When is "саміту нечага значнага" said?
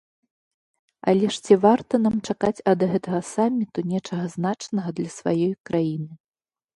3.33-4.89